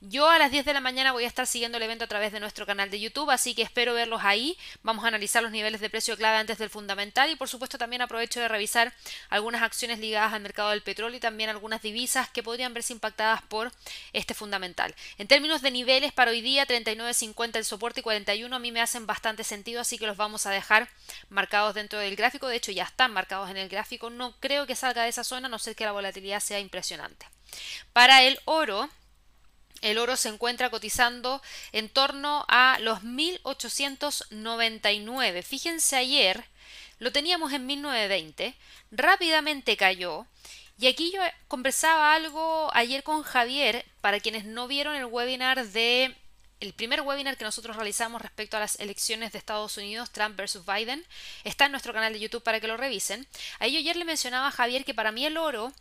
Yo 0.00 0.30
a 0.30 0.38
las 0.38 0.52
10 0.52 0.64
de 0.64 0.74
la 0.74 0.80
mañana 0.80 1.10
voy 1.10 1.24
a 1.24 1.26
estar 1.26 1.48
siguiendo 1.48 1.78
el 1.78 1.82
evento 1.82 2.04
a 2.04 2.06
través 2.06 2.30
de 2.30 2.38
nuestro 2.38 2.66
canal 2.66 2.88
de 2.88 3.00
YouTube, 3.00 3.30
así 3.30 3.56
que 3.56 3.62
espero 3.62 3.94
verlos 3.94 4.20
ahí. 4.22 4.56
Vamos 4.84 5.04
a 5.04 5.08
analizar 5.08 5.42
los 5.42 5.50
niveles 5.50 5.80
de 5.80 5.90
precio 5.90 6.16
clave 6.16 6.36
antes 6.36 6.56
del 6.58 6.70
fundamental 6.70 7.28
y 7.30 7.34
por 7.34 7.48
supuesto 7.48 7.78
también 7.78 8.00
aprovecho 8.00 8.38
de 8.38 8.46
revisar 8.46 8.94
algunas 9.28 9.62
acciones 9.62 9.98
ligadas 9.98 10.32
al 10.32 10.40
mercado 10.40 10.70
del 10.70 10.82
petróleo 10.82 11.16
y 11.16 11.20
también 11.20 11.50
algunas 11.50 11.82
divisas 11.82 12.28
que 12.28 12.44
podrían 12.44 12.74
verse 12.74 12.92
impactadas 12.92 13.42
por 13.42 13.72
este 14.12 14.34
fundamental. 14.34 14.94
En 15.18 15.26
términos 15.26 15.62
de 15.62 15.72
niveles 15.72 16.12
para 16.12 16.30
hoy 16.30 16.42
día 16.42 16.64
39.50 16.64 17.56
el 17.56 17.64
soporte 17.64 17.98
y 17.98 18.02
41 18.04 18.54
a 18.54 18.58
mí 18.60 18.70
me 18.70 18.80
hacen 18.80 19.04
bastante 19.04 19.42
sentido, 19.42 19.80
así 19.80 19.98
que 19.98 20.06
los 20.06 20.16
vamos 20.16 20.46
a 20.46 20.50
dejar 20.50 20.88
marcados 21.28 21.74
dentro 21.74 22.03
del 22.04 22.16
gráfico. 22.16 22.48
De 22.48 22.56
hecho 22.56 22.72
ya 22.72 22.84
están 22.84 23.12
marcados 23.12 23.50
en 23.50 23.56
el 23.56 23.68
gráfico. 23.68 24.10
No 24.10 24.34
creo 24.40 24.66
que 24.66 24.76
salga 24.76 25.02
de 25.02 25.08
esa 25.08 25.24
zona, 25.24 25.46
a 25.46 25.50
no 25.50 25.58
ser 25.58 25.76
que 25.76 25.84
la 25.84 25.92
volatilidad 25.92 26.40
sea 26.40 26.60
impresionante. 26.60 27.26
Para 27.92 28.22
el 28.22 28.38
oro, 28.44 28.88
el 29.82 29.98
oro 29.98 30.16
se 30.16 30.30
encuentra 30.30 30.70
cotizando 30.70 31.42
en 31.72 31.88
torno 31.88 32.44
a 32.48 32.78
los 32.80 33.02
1899. 33.02 35.42
Fíjense 35.42 35.96
ayer, 35.96 36.44
lo 36.98 37.12
teníamos 37.12 37.52
en 37.52 37.66
1920, 37.66 38.54
rápidamente 38.90 39.76
cayó. 39.76 40.26
Y 40.78 40.88
aquí 40.88 41.12
yo 41.12 41.20
conversaba 41.48 42.14
algo 42.14 42.70
ayer 42.72 43.02
con 43.02 43.22
Javier, 43.22 43.84
para 44.00 44.20
quienes 44.20 44.44
no 44.44 44.66
vieron 44.66 44.96
el 44.96 45.04
webinar 45.04 45.66
de 45.66 46.16
el 46.64 46.72
primer 46.72 47.02
webinar 47.02 47.36
que 47.36 47.44
nosotros 47.44 47.76
realizamos 47.76 48.22
respecto 48.22 48.56
a 48.56 48.60
las 48.60 48.80
elecciones 48.80 49.32
de 49.32 49.38
Estados 49.38 49.76
Unidos, 49.76 50.10
Trump 50.10 50.34
versus 50.36 50.64
Biden, 50.64 51.04
está 51.44 51.66
en 51.66 51.72
nuestro 51.72 51.92
canal 51.92 52.12
de 52.12 52.20
YouTube 52.20 52.42
para 52.42 52.58
que 52.58 52.66
lo 52.66 52.76
revisen. 52.76 53.26
Ahí 53.58 53.72
yo 53.72 53.78
ayer 53.78 53.96
le 53.96 54.04
mencionaba 54.04 54.48
a 54.48 54.50
Javier 54.50 54.84
que 54.84 54.94
para 54.94 55.12
mí 55.12 55.26
el 55.26 55.36
oro 55.36 55.72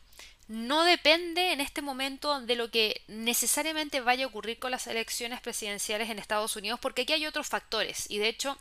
no 0.50 0.84
depende 0.84 1.54
en 1.54 1.62
este 1.62 1.82
momento 1.82 2.42
de 2.42 2.58
lo 2.58 2.70
que 2.70 3.02
necesariamente 3.08 4.02
vaya 4.02 4.25
a 4.25 4.28
ocurrir 4.28 4.60
con 4.60 4.72
las 4.72 4.88
elecciones 4.88 5.40
presidenciales 5.40 6.10
en 6.10 6.20
Estados 6.20 6.56
Unidos, 6.58 6.80
porque 6.82 7.04
aquí 7.04 7.13
hay 7.13 7.25
otros 7.25 7.48
factores 7.48 8.06
y 8.10 8.18
de 8.18 8.28
hecho 8.28 8.58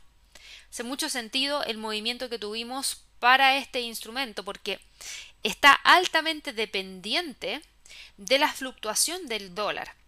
hace 0.70 0.84
mucho 0.84 1.10
sentido 1.10 1.64
el 1.64 1.76
movimiento 1.76 2.28
que 2.28 2.38
tuvimos 2.38 3.02
para 3.18 3.56
este 3.56 3.80
instrumento, 3.80 4.44
porque 4.44 4.80
está 5.42 5.72
altamente 5.72 6.52
dependiente 6.52 7.62
de 8.16 8.38
la 8.38 8.52
fluctuación 8.52 9.26
del 9.26 9.54
dólar. 9.54 10.01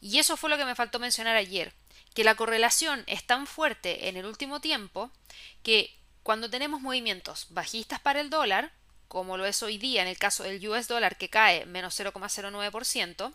Y 0.00 0.18
eso 0.18 0.36
fue 0.36 0.50
lo 0.50 0.56
que 0.56 0.64
me 0.64 0.74
faltó 0.74 0.98
mencionar 0.98 1.36
ayer, 1.36 1.72
que 2.14 2.24
la 2.24 2.34
correlación 2.34 3.04
es 3.06 3.24
tan 3.24 3.46
fuerte 3.46 4.08
en 4.08 4.16
el 4.16 4.26
último 4.26 4.60
tiempo 4.60 5.10
que 5.62 5.96
cuando 6.22 6.50
tenemos 6.50 6.80
movimientos 6.80 7.46
bajistas 7.50 8.00
para 8.00 8.20
el 8.20 8.30
dólar, 8.30 8.72
como 9.08 9.36
lo 9.36 9.44
es 9.44 9.62
hoy 9.62 9.78
día 9.78 10.02
en 10.02 10.08
el 10.08 10.18
caso 10.18 10.44
del 10.44 10.66
US 10.68 10.86
dólar 10.86 11.18
que 11.18 11.28
cae 11.28 11.66
menos 11.66 11.98
0,09%, 11.98 13.32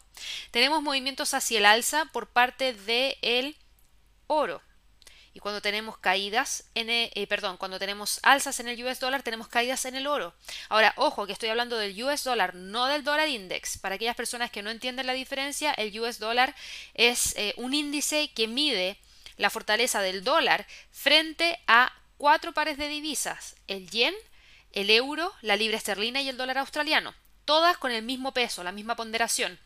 tenemos 0.52 0.82
movimientos 0.82 1.34
hacia 1.34 1.60
el 1.60 1.66
alza 1.66 2.06
por 2.14 2.28
parte 2.28 2.74
del 2.74 3.58
oro. 4.28 4.62
Y 5.36 5.42
cuando 5.42 5.62
tenemos 5.62 5.98
caídas 5.98 6.64
en 6.76 6.90
el, 6.90 7.12
eh, 7.14 7.28
perdón, 7.28 7.58
cuando 7.58 7.78
tenemos 7.78 8.22
alzas 8.24 8.62
en 8.62 8.70
el 8.70 8.82
US 8.86 9.02
dólar, 9.02 9.22
tenemos 9.22 9.50
caídas 9.50 9.84
en 9.84 9.96
el 9.96 10.08
oro. 10.08 10.34
Ahora, 10.70 10.94
ojo, 10.96 11.28
que 11.28 11.34
estoy 11.34 11.50
hablando 11.50 11.78
del 11.78 12.02
US 12.02 12.24
dólar, 12.24 12.56
no 12.56 12.86
del 12.86 13.04
dólar 13.04 13.28
index. 13.28 13.78
Para 13.78 13.96
aquellas 13.96 14.16
personas 14.16 14.50
que 14.50 14.64
no 14.64 14.70
entienden 14.70 15.08
la 15.08 15.12
diferencia, 15.12 15.74
el 15.74 16.00
US 16.00 16.20
dólar 16.20 16.56
es 16.94 17.36
eh, 17.36 17.54
un 17.58 17.74
índice 17.74 18.32
que 18.34 18.48
mide 18.48 18.98
la 19.36 19.50
fortaleza 19.50 20.00
del 20.00 20.24
dólar 20.24 20.66
frente 20.94 21.60
a 21.68 21.92
cuatro 22.18 22.54
pares 22.54 22.78
de 22.78 22.88
divisas, 22.88 23.58
el 23.68 23.90
yen, 23.90 24.16
el 24.72 24.90
euro, 24.90 25.34
la 25.42 25.58
libra 25.58 25.76
esterlina 25.76 26.22
y 26.22 26.30
el 26.30 26.38
dólar 26.38 26.60
australiano, 26.60 27.14
todas 27.44 27.78
con 27.78 27.92
el 27.92 28.04
mismo 28.04 28.34
peso, 28.34 28.64
la 28.64 28.72
misma 28.72 28.96
ponderación. 28.96 29.60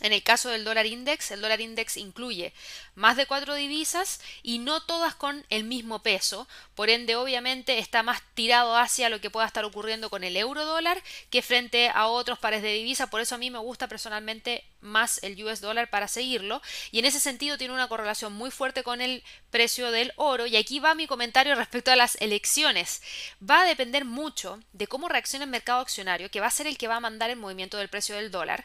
En 0.00 0.14
el 0.14 0.22
caso 0.22 0.48
del 0.48 0.64
dólar 0.64 0.86
index, 0.86 1.30
el 1.30 1.42
dólar 1.42 1.60
index 1.60 1.98
incluye 1.98 2.54
más 2.94 3.16
de 3.16 3.26
cuatro 3.26 3.54
divisas 3.54 4.20
y 4.42 4.58
no 4.58 4.80
todas 4.82 5.14
con 5.14 5.44
el 5.50 5.64
mismo 5.64 6.02
peso. 6.02 6.48
Por 6.74 6.88
ende, 6.88 7.16
obviamente 7.16 7.78
está 7.78 8.02
más 8.02 8.22
tirado 8.34 8.76
hacia 8.76 9.10
lo 9.10 9.20
que 9.20 9.30
pueda 9.30 9.46
estar 9.46 9.64
ocurriendo 9.64 10.08
con 10.08 10.24
el 10.24 10.36
euro 10.36 10.64
dólar 10.64 11.02
que 11.28 11.42
frente 11.42 11.90
a 11.90 12.06
otros 12.06 12.38
pares 12.38 12.62
de 12.62 12.72
divisa. 12.72 13.08
Por 13.08 13.20
eso 13.20 13.34
a 13.34 13.38
mí 13.38 13.50
me 13.50 13.58
gusta 13.58 13.88
personalmente 13.88 14.64
más 14.80 15.22
el 15.22 15.42
US 15.44 15.60
dólar 15.60 15.90
para 15.90 16.08
seguirlo. 16.08 16.62
Y 16.90 17.00
en 17.00 17.04
ese 17.04 17.20
sentido 17.20 17.58
tiene 17.58 17.74
una 17.74 17.88
correlación 17.88 18.32
muy 18.32 18.50
fuerte 18.50 18.82
con 18.82 19.02
el 19.02 19.22
precio 19.50 19.90
del 19.90 20.12
oro. 20.16 20.46
Y 20.46 20.56
aquí 20.56 20.78
va 20.78 20.94
mi 20.94 21.06
comentario 21.06 21.54
respecto 21.54 21.90
a 21.90 21.96
las 21.96 22.16
elecciones. 22.22 23.02
Va 23.48 23.62
a 23.62 23.66
depender 23.66 24.06
mucho 24.06 24.60
de 24.72 24.86
cómo 24.86 25.10
reacciona 25.10 25.44
el 25.44 25.50
mercado 25.50 25.80
accionario, 25.80 26.30
que 26.30 26.40
va 26.40 26.46
a 26.46 26.50
ser 26.50 26.66
el 26.66 26.78
que 26.78 26.88
va 26.88 26.96
a 26.96 27.00
mandar 27.00 27.28
el 27.28 27.36
movimiento 27.36 27.76
del 27.76 27.88
precio 27.88 28.14
del 28.14 28.30
dólar 28.30 28.64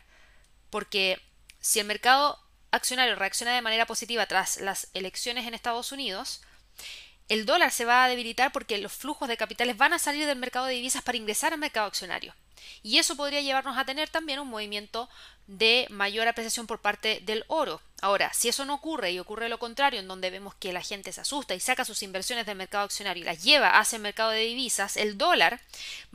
porque 0.69 1.21
si 1.59 1.79
el 1.79 1.87
mercado 1.87 2.39
accionario 2.71 3.15
reacciona 3.15 3.53
de 3.53 3.61
manera 3.61 3.85
positiva 3.85 4.25
tras 4.25 4.57
las 4.57 4.89
elecciones 4.93 5.47
en 5.47 5.53
Estados 5.53 5.91
Unidos, 5.91 6.41
el 7.27 7.45
dólar 7.45 7.71
se 7.71 7.85
va 7.85 8.03
a 8.03 8.09
debilitar 8.09 8.51
porque 8.51 8.77
los 8.77 8.91
flujos 8.91 9.27
de 9.27 9.37
capitales 9.37 9.77
van 9.77 9.93
a 9.93 9.99
salir 9.99 10.25
del 10.25 10.37
mercado 10.37 10.67
de 10.67 10.75
divisas 10.75 11.01
para 11.01 11.17
ingresar 11.17 11.53
al 11.53 11.59
mercado 11.59 11.87
accionario. 11.87 12.35
Y 12.83 12.99
eso 12.99 13.15
podría 13.15 13.41
llevarnos 13.41 13.77
a 13.77 13.85
tener 13.85 14.09
también 14.09 14.39
un 14.39 14.47
movimiento 14.47 15.09
de 15.47 15.87
mayor 15.89 16.27
apreciación 16.27 16.67
por 16.67 16.79
parte 16.79 17.21
del 17.25 17.43
oro. 17.47 17.81
Ahora, 18.01 18.31
si 18.33 18.49
eso 18.49 18.65
no 18.65 18.75
ocurre 18.75 19.11
y 19.11 19.19
ocurre 19.19 19.47
lo 19.47 19.57
contrario, 19.57 19.99
en 19.99 20.07
donde 20.07 20.29
vemos 20.29 20.53
que 20.53 20.73
la 20.73 20.81
gente 20.81 21.11
se 21.13 21.21
asusta 21.21 21.55
y 21.55 21.59
saca 21.59 21.85
sus 21.85 22.03
inversiones 22.03 22.45
del 22.45 22.57
mercado 22.57 22.83
accionario 22.83 23.23
y 23.23 23.25
las 23.25 23.41
lleva 23.41 23.79
hacia 23.79 23.95
el 23.95 24.01
mercado 24.01 24.31
de 24.31 24.41
divisas, 24.41 24.97
el 24.97 25.17
dólar 25.17 25.61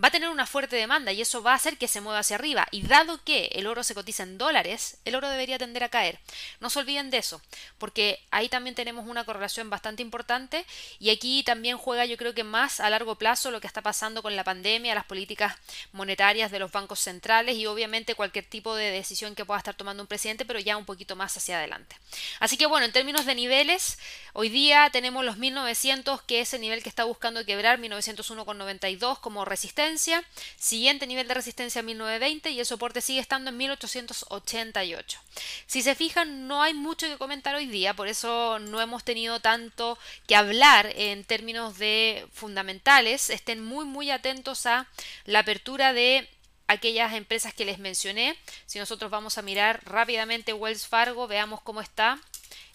va 0.02 0.08
a 0.08 0.10
tener 0.10 0.28
una 0.28 0.46
fuerte 0.46 0.76
demanda 0.76 1.10
y 1.10 1.22
eso 1.22 1.42
va 1.42 1.52
a 1.52 1.56
hacer 1.56 1.78
que 1.78 1.88
se 1.88 2.00
mueva 2.02 2.20
hacia 2.20 2.36
arriba. 2.36 2.68
Y 2.70 2.82
dado 2.82 3.24
que 3.24 3.46
el 3.54 3.66
oro 3.66 3.82
se 3.82 3.94
cotiza 3.94 4.22
en 4.22 4.36
dólares, 4.36 4.98
el 5.04 5.14
oro 5.14 5.28
debería 5.30 5.58
tender 5.58 5.82
a 5.82 5.88
caer. 5.88 6.20
No 6.60 6.68
se 6.68 6.78
olviden 6.78 7.10
de 7.10 7.18
eso, 7.18 7.40
porque 7.78 8.20
ahí 8.30 8.48
también 8.48 8.76
tenemos 8.76 9.06
una 9.08 9.24
correlación 9.24 9.70
bastante 9.70 10.02
importante 10.02 10.66
y 10.98 11.10
aquí 11.10 11.42
también 11.44 11.78
juega 11.78 12.04
yo 12.04 12.18
creo 12.18 12.34
que 12.34 12.44
más 12.44 12.80
a 12.80 12.90
largo 12.90 13.16
plazo 13.16 13.50
lo 13.50 13.60
que 13.60 13.66
está 13.66 13.82
pasando 13.82 14.22
con 14.22 14.36
la 14.36 14.44
pandemia, 14.44 14.94
las 14.94 15.06
políticas 15.06 15.56
monetarias 15.92 16.50
de 16.50 16.58
los 16.58 16.70
bancos 16.70 17.00
centrales 17.00 17.56
y 17.56 17.66
obviamente 17.66 18.14
cualquier 18.14 18.44
tipo 18.44 18.74
de 18.74 18.90
decisión 18.90 19.19
que 19.34 19.44
pueda 19.44 19.58
estar 19.58 19.74
tomando 19.74 20.02
un 20.02 20.06
presidente, 20.06 20.44
pero 20.44 20.58
ya 20.58 20.76
un 20.76 20.84
poquito 20.84 21.16
más 21.16 21.36
hacia 21.36 21.58
adelante. 21.58 21.96
Así 22.38 22.56
que 22.56 22.66
bueno, 22.66 22.86
en 22.86 22.92
términos 22.92 23.26
de 23.26 23.34
niveles, 23.34 23.98
hoy 24.32 24.48
día 24.48 24.88
tenemos 24.90 25.24
los 25.24 25.36
1900, 25.36 26.22
que 26.22 26.40
es 26.40 26.54
el 26.54 26.62
nivel 26.62 26.82
que 26.82 26.88
está 26.88 27.04
buscando 27.04 27.44
quebrar, 27.44 27.78
1901,92 27.78 29.20
como 29.20 29.44
resistencia. 29.44 30.24
Siguiente 30.56 31.06
nivel 31.06 31.28
de 31.28 31.34
resistencia 31.34 31.82
1920 31.82 32.50
y 32.50 32.60
el 32.60 32.66
soporte 32.66 33.00
sigue 33.00 33.20
estando 33.20 33.50
en 33.50 33.56
1888. 33.56 35.20
Si 35.66 35.82
se 35.82 35.94
fijan, 35.94 36.48
no 36.48 36.62
hay 36.62 36.74
mucho 36.74 37.06
que 37.06 37.18
comentar 37.18 37.54
hoy 37.54 37.66
día, 37.66 37.94
por 37.94 38.08
eso 38.08 38.58
no 38.58 38.80
hemos 38.80 39.04
tenido 39.04 39.40
tanto 39.40 39.98
que 40.26 40.36
hablar 40.36 40.92
en 40.96 41.24
términos 41.24 41.78
de 41.78 42.26
fundamentales. 42.32 43.30
Estén 43.30 43.62
muy 43.62 43.84
muy 43.84 44.10
atentos 44.10 44.66
a 44.66 44.86
la 45.24 45.40
apertura 45.40 45.92
de 45.92 46.28
aquellas 46.70 47.14
empresas 47.14 47.52
que 47.52 47.64
les 47.64 47.80
mencioné. 47.80 48.38
Si 48.66 48.78
nosotros 48.78 49.10
vamos 49.10 49.38
a 49.38 49.42
mirar 49.42 49.80
rápidamente 49.84 50.52
Wells 50.52 50.86
Fargo, 50.86 51.26
veamos 51.26 51.60
cómo 51.62 51.80
está 51.80 52.20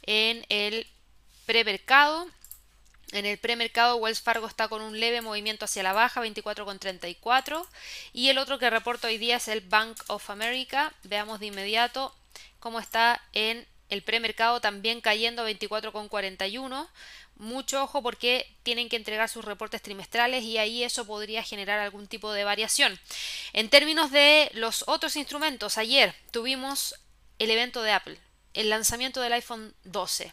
en 0.04 0.46
el 0.50 0.86
premercado. 1.46 2.28
En 3.14 3.26
el 3.26 3.38
premercado 3.38 3.96
Wells 3.96 4.22
Fargo 4.22 4.48
está 4.48 4.68
con 4.68 4.82
un 4.82 5.00
leve 5.00 5.22
movimiento 5.22 5.64
hacia 5.64 5.82
la 5.82 5.94
baja, 5.94 6.22
24,34. 6.22 7.66
Y 8.12 8.28
el 8.28 8.38
otro 8.38 8.60
que 8.60 8.70
reporta 8.70 9.08
hoy 9.08 9.18
día 9.18 9.38
es 9.38 9.48
el 9.48 9.62
Bank 9.62 9.98
of 10.08 10.30
America. 10.30 10.92
Veamos 11.04 11.40
de 11.40 11.46
inmediato 11.46 12.14
cómo 12.60 12.82
está 12.82 13.22
en 13.32 13.66
el 13.90 14.02
premercado 14.02 14.62
también 14.62 15.02
cayendo 15.02 15.48
24,41 15.48 16.88
mucho 17.38 17.84
ojo 17.84 18.02
porque 18.02 18.56
tienen 18.64 18.90
que 18.90 18.96
entregar 18.96 19.30
sus 19.30 19.44
reportes 19.44 19.82
trimestrales 19.82 20.44
y 20.44 20.58
ahí 20.58 20.84
eso 20.84 21.06
podría 21.06 21.44
generar 21.44 21.80
algún 21.80 22.08
tipo 22.08 22.32
de 22.32 22.44
variación. 22.44 23.00
En 23.54 23.70
términos 23.70 24.12
de 24.12 24.50
los 24.54 24.86
otros 24.88 25.16
instrumentos, 25.16 25.78
ayer 25.78 26.16
tuvimos 26.32 26.96
el 27.40 27.52
evento 27.52 27.82
de 27.82 27.92
Apple, 27.92 28.18
el 28.54 28.70
lanzamiento 28.70 29.22
del 29.22 29.34
iPhone 29.34 29.74
12. 29.84 30.32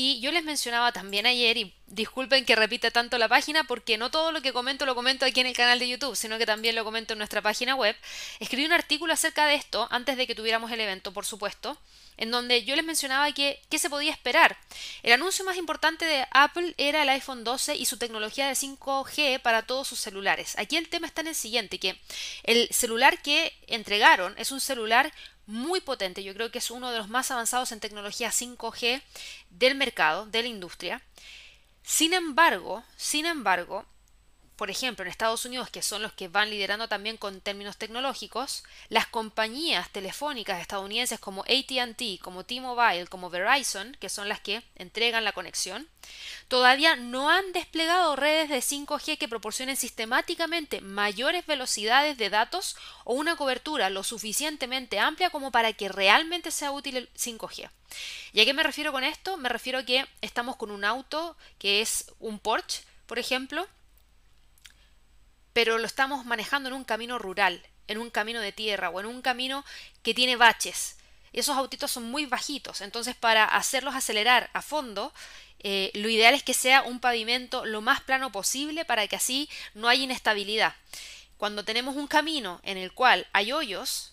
Y 0.00 0.20
yo 0.20 0.30
les 0.30 0.44
mencionaba 0.44 0.92
también 0.92 1.26
ayer, 1.26 1.56
y 1.56 1.74
disculpen 1.88 2.44
que 2.44 2.54
repita 2.54 2.92
tanto 2.92 3.18
la 3.18 3.26
página, 3.26 3.64
porque 3.64 3.98
no 3.98 4.12
todo 4.12 4.30
lo 4.30 4.40
que 4.40 4.52
comento 4.52 4.86
lo 4.86 4.94
comento 4.94 5.24
aquí 5.24 5.40
en 5.40 5.48
el 5.48 5.56
canal 5.56 5.80
de 5.80 5.88
YouTube, 5.88 6.14
sino 6.14 6.38
que 6.38 6.46
también 6.46 6.76
lo 6.76 6.84
comento 6.84 7.14
en 7.14 7.18
nuestra 7.18 7.42
página 7.42 7.74
web. 7.74 7.96
Escribí 8.38 8.64
un 8.64 8.72
artículo 8.72 9.12
acerca 9.12 9.46
de 9.46 9.56
esto 9.56 9.88
antes 9.90 10.16
de 10.16 10.28
que 10.28 10.36
tuviéramos 10.36 10.70
el 10.70 10.80
evento, 10.80 11.12
por 11.12 11.26
supuesto, 11.26 11.76
en 12.16 12.30
donde 12.30 12.62
yo 12.62 12.76
les 12.76 12.84
mencionaba 12.84 13.32
que 13.32 13.60
qué 13.70 13.80
se 13.80 13.90
podía 13.90 14.12
esperar. 14.12 14.56
El 15.02 15.14
anuncio 15.14 15.44
más 15.44 15.56
importante 15.56 16.04
de 16.04 16.24
Apple 16.30 16.76
era 16.78 17.02
el 17.02 17.08
iPhone 17.08 17.42
12 17.42 17.74
y 17.74 17.84
su 17.84 17.96
tecnología 17.96 18.46
de 18.46 18.54
5G 18.54 19.42
para 19.42 19.62
todos 19.62 19.88
sus 19.88 19.98
celulares. 19.98 20.54
Aquí 20.58 20.76
el 20.76 20.88
tema 20.88 21.08
está 21.08 21.22
en 21.22 21.26
el 21.26 21.34
siguiente, 21.34 21.80
que 21.80 22.00
el 22.44 22.68
celular 22.70 23.20
que 23.20 23.52
entregaron 23.66 24.36
es 24.38 24.52
un 24.52 24.60
celular 24.60 25.12
muy 25.48 25.80
potente, 25.80 26.22
yo 26.22 26.34
creo 26.34 26.50
que 26.50 26.58
es 26.58 26.70
uno 26.70 26.90
de 26.90 26.98
los 26.98 27.08
más 27.08 27.30
avanzados 27.30 27.72
en 27.72 27.80
tecnología 27.80 28.30
5G 28.30 29.00
del 29.48 29.74
mercado, 29.74 30.26
de 30.26 30.42
la 30.42 30.48
industria. 30.48 31.00
Sin 31.82 32.12
embargo, 32.12 32.84
sin 32.98 33.24
embargo, 33.24 33.86
por 34.58 34.70
ejemplo, 34.70 35.04
en 35.04 35.10
Estados 35.10 35.44
Unidos, 35.44 35.70
que 35.70 35.82
son 35.82 36.02
los 36.02 36.12
que 36.12 36.26
van 36.26 36.50
liderando 36.50 36.88
también 36.88 37.16
con 37.16 37.40
términos 37.40 37.76
tecnológicos, 37.76 38.64
las 38.88 39.06
compañías 39.06 39.88
telefónicas 39.90 40.60
estadounidenses 40.60 41.20
como 41.20 41.42
ATT, 41.42 42.20
como 42.20 42.44
T-Mobile, 42.44 43.06
como 43.06 43.30
Verizon, 43.30 43.96
que 44.00 44.08
son 44.08 44.28
las 44.28 44.40
que 44.40 44.64
entregan 44.74 45.22
la 45.22 45.30
conexión, 45.30 45.88
todavía 46.48 46.96
no 46.96 47.30
han 47.30 47.52
desplegado 47.52 48.16
redes 48.16 48.48
de 48.48 48.58
5G 48.58 49.16
que 49.16 49.28
proporcionen 49.28 49.76
sistemáticamente 49.76 50.80
mayores 50.80 51.46
velocidades 51.46 52.18
de 52.18 52.28
datos 52.28 52.76
o 53.04 53.14
una 53.14 53.36
cobertura 53.36 53.90
lo 53.90 54.02
suficientemente 54.02 54.98
amplia 54.98 55.30
como 55.30 55.52
para 55.52 55.72
que 55.72 55.88
realmente 55.88 56.50
sea 56.50 56.72
útil 56.72 56.96
el 56.96 57.08
5G. 57.14 57.70
¿Y 58.32 58.40
a 58.40 58.44
qué 58.44 58.54
me 58.54 58.64
refiero 58.64 58.90
con 58.90 59.04
esto? 59.04 59.36
Me 59.36 59.48
refiero 59.48 59.78
a 59.78 59.84
que 59.84 60.04
estamos 60.20 60.56
con 60.56 60.72
un 60.72 60.84
auto 60.84 61.36
que 61.60 61.80
es 61.80 62.12
un 62.18 62.40
Porsche, 62.40 62.82
por 63.06 63.20
ejemplo, 63.20 63.68
pero 65.58 65.76
lo 65.76 65.86
estamos 65.88 66.24
manejando 66.24 66.68
en 66.68 66.74
un 66.76 66.84
camino 66.84 67.18
rural, 67.18 67.60
en 67.88 67.98
un 67.98 68.10
camino 68.10 68.40
de 68.40 68.52
tierra 68.52 68.90
o 68.90 69.00
en 69.00 69.06
un 69.06 69.22
camino 69.22 69.64
que 70.04 70.14
tiene 70.14 70.36
baches. 70.36 70.98
Esos 71.32 71.56
autitos 71.56 71.90
son 71.90 72.04
muy 72.04 72.26
bajitos, 72.26 72.80
entonces 72.80 73.16
para 73.16 73.44
hacerlos 73.44 73.96
acelerar 73.96 74.50
a 74.52 74.62
fondo, 74.62 75.12
eh, 75.58 75.90
lo 75.94 76.08
ideal 76.08 76.34
es 76.34 76.44
que 76.44 76.54
sea 76.54 76.82
un 76.82 77.00
pavimento 77.00 77.66
lo 77.66 77.80
más 77.80 78.00
plano 78.02 78.30
posible 78.30 78.84
para 78.84 79.08
que 79.08 79.16
así 79.16 79.50
no 79.74 79.88
haya 79.88 80.04
inestabilidad. 80.04 80.76
Cuando 81.38 81.64
tenemos 81.64 81.96
un 81.96 82.06
camino 82.06 82.60
en 82.62 82.78
el 82.78 82.92
cual 82.92 83.26
hay 83.32 83.50
hoyos, 83.50 84.12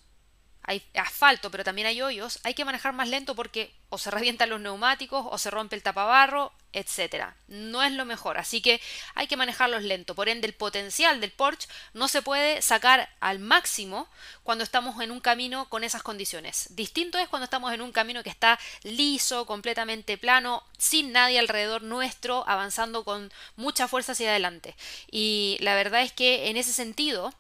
hay 0.68 0.84
asfalto, 0.96 1.52
pero 1.52 1.64
también 1.64 1.88
hay 1.88 2.02
hoyos, 2.02 2.40
hay 2.44 2.54
que 2.54 2.66
manejar 2.66 2.94
más 2.94 3.08
lento 3.08 3.36
porque 3.36 3.74
o 3.90 3.98
se 3.98 4.12
revientan 4.16 4.50
los 4.50 4.60
neumáticos 4.60 5.26
o 5.30 5.38
se 5.38 5.52
rompe 5.52 5.76
el 5.76 5.84
tapabarro, 5.84 6.52
etcétera. 6.74 7.36
No 7.48 7.84
es 7.84 7.94
lo 7.94 8.04
mejor, 8.04 8.38
así 8.38 8.62
que 8.62 8.82
hay 9.14 9.28
que 9.28 9.38
manejarlos 9.38 9.84
lento. 9.84 10.14
Por 10.14 10.28
ende, 10.28 10.48
el 10.48 10.54
potencial 10.54 11.22
del 11.22 11.32
Porsche 11.32 11.70
no 11.94 12.08
se 12.08 12.22
puede 12.22 12.62
sacar 12.62 13.10
al 13.22 13.40
máximo 13.40 14.10
cuando 14.44 14.64
estamos 14.64 15.02
en 15.02 15.12
un 15.12 15.22
camino 15.22 15.70
con 15.70 15.84
esas 15.84 16.04
condiciones. 16.04 16.68
Distinto 16.76 17.18
es 17.18 17.30
cuando 17.30 17.46
estamos 17.46 17.72
en 17.74 17.82
un 17.82 17.94
camino 17.94 18.24
que 18.24 18.30
está 18.30 18.60
liso, 18.84 19.46
completamente 19.46 20.18
plano, 20.18 20.64
sin 20.78 21.14
nadie 21.14 21.40
alrededor 21.40 21.84
nuestro, 21.84 22.44
avanzando 22.48 23.06
con 23.06 23.32
mucha 23.56 23.88
fuerza 23.88 24.12
hacia 24.12 24.32
adelante. 24.32 24.76
Y 25.10 25.58
la 25.62 25.76
verdad 25.76 26.02
es 26.02 26.12
que 26.12 26.50
en 26.50 26.58
ese 26.58 26.74
sentido 26.74 27.34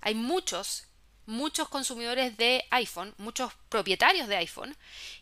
hay 0.00 0.14
muchos 0.14 0.87
muchos 1.28 1.68
consumidores 1.68 2.38
de 2.38 2.64
iPhone, 2.70 3.12
muchos 3.18 3.52
propietarios 3.68 4.28
de 4.28 4.36
iPhone, 4.36 4.74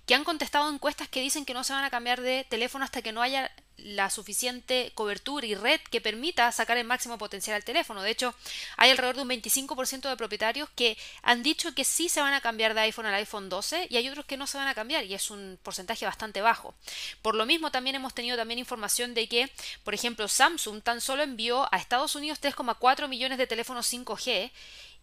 que 0.07 0.15
han 0.15 0.23
contestado 0.23 0.73
encuestas 0.73 1.09
que 1.09 1.21
dicen 1.21 1.45
que 1.45 1.53
no 1.53 1.65
se 1.65 1.73
van 1.73 1.83
a 1.83 1.91
cambiar 1.91 2.21
de 2.21 2.47
teléfono 2.49 2.85
hasta 2.85 3.03
que 3.03 3.11
no 3.11 3.23
haya 3.23 3.51
la 3.77 4.09
suficiente 4.09 4.93
cobertura 4.95 5.47
y 5.47 5.57
red 5.57 5.81
que 5.91 6.01
permita 6.01 6.51
sacar 6.53 6.77
el 6.77 6.87
máximo 6.87 7.19
potencial 7.19 7.57
al 7.57 7.65
teléfono. 7.65 8.03
De 8.03 8.11
hecho, 8.11 8.37
hay 8.77 8.91
alrededor 8.91 9.17
de 9.17 9.23
un 9.23 9.29
25% 9.29 10.09
de 10.09 10.17
propietarios 10.17 10.69
que 10.77 10.97
han 11.23 11.43
dicho 11.43 11.75
que 11.75 11.85
sí 11.85 12.09
se 12.09 12.21
van 12.21 12.35
a 12.35 12.41
cambiar 12.41 12.75
de 12.75 12.83
iPhone 12.83 13.07
al 13.07 13.15
iPhone 13.15 13.49
12 13.49 13.89
y 13.91 13.97
hay 13.97 14.09
otros 14.09 14.27
que 14.27 14.37
no 14.37 14.47
se 14.47 14.59
van 14.59 14.69
a 14.69 14.75
cambiar 14.75 15.05
y 15.05 15.13
es 15.13 15.33
un 15.33 15.59
porcentaje 15.61 16.07
bastante 16.07 16.41
bajo. 16.41 16.77
Por 17.21 17.35
lo 17.35 17.47
mismo, 17.47 17.73
también 17.73 17.97
hemos 17.97 18.15
tenido 18.15 18.37
también 18.37 18.61
información 18.61 19.13
de 19.13 19.29
que, 19.29 19.51
por 19.83 19.93
ejemplo, 19.93 20.29
Samsung 20.29 20.83
tan 20.83 21.01
solo 21.01 21.25
envió 21.25 21.69
a 21.75 21.79
Estados 21.79 22.15
Unidos 22.15 22.41
3,4 22.41 23.09
millones 23.09 23.39
de 23.39 23.49
teléfonos 23.49 23.93
5G 23.93 24.53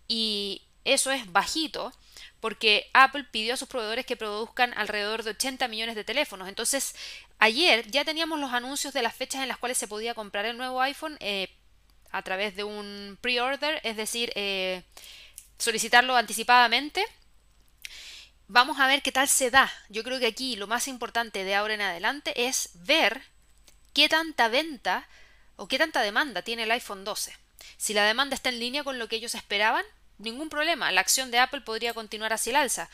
y 0.08 0.62
eso 0.86 1.12
es 1.12 1.32
bajito 1.32 1.94
porque 2.40 2.90
Apple 2.94 3.26
pidió 3.26 3.54
a 3.54 3.58
sus 3.58 3.68
proveedores 3.68 4.06
que 4.06 4.18
produzcan 4.18 4.74
alrededor 4.78 5.24
de 5.24 5.32
80 5.32 5.68
millones 5.68 5.96
de 5.96 6.04
teléfonos. 6.04 6.50
Entonces, 6.50 6.96
ayer 7.40 7.90
ya 7.90 8.04
teníamos 8.04 8.40
los 8.40 8.52
anuncios 8.52 8.94
de 8.94 9.02
las 9.02 9.16
fechas 9.16 9.42
en 9.42 9.48
las 9.48 9.58
cuales 9.58 9.78
se 9.78 9.88
podía 9.88 10.14
comprar 10.14 10.46
el 10.46 10.58
nuevo 10.58 10.82
iPhone 10.82 11.18
eh, 11.20 11.56
a 12.12 12.22
través 12.22 12.56
de 12.56 12.64
un 12.64 13.18
pre-order, 13.22 13.80
es 13.84 13.96
decir, 13.96 14.32
eh, 14.36 14.84
solicitarlo 15.58 16.16
anticipadamente 16.16 17.06
vamos 18.48 18.80
a 18.80 18.88
ver 18.88 19.02
qué 19.02 19.12
tal 19.12 19.28
se 19.28 19.50
da. 19.50 19.72
Yo 19.90 20.04
creo 20.04 20.20
que 20.20 20.28
aquí 20.28 20.56
lo 20.56 20.68
más 20.68 20.88
importante 20.88 21.44
de 21.44 21.56
ahora 21.56 21.74
en 21.74 21.82
adelante 21.82 22.48
es 22.48 22.70
ver 22.74 23.24
qué 23.94 24.08
tanta 24.10 24.48
venta 24.48 25.08
o 25.56 25.68
qué 25.68 25.78
tanta 25.78 26.02
demanda 26.02 26.42
tiene 26.42 26.64
el 26.64 26.72
iPhone 26.72 27.04
12. 27.04 27.36
Si 27.78 27.94
la 27.94 28.06
demanda 28.06 28.36
está 28.36 28.50
en 28.50 28.60
línea 28.60 28.84
con 28.84 29.00
lo 29.00 29.08
que 29.08 29.16
ellos 29.16 29.36
esperaban, 29.36 29.86
ningún 30.18 30.50
problema, 30.50 30.92
la 30.92 31.02
acción 31.02 31.32
de 31.32 31.40
Apple 31.40 31.62
podría 31.62 31.94
continuar 31.94 32.34
hacia 32.34 32.52
el 32.52 32.56
alza. 32.58 32.90